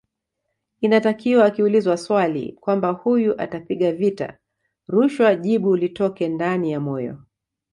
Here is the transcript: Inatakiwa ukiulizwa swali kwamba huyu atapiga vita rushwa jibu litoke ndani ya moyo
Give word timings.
Inatakiwa 0.81 1.47
ukiulizwa 1.47 1.97
swali 1.97 2.53
kwamba 2.59 2.89
huyu 2.89 3.41
atapiga 3.41 3.91
vita 3.91 4.37
rushwa 4.87 5.35
jibu 5.35 5.75
litoke 5.75 6.27
ndani 6.29 6.71
ya 6.71 6.79
moyo 6.79 7.17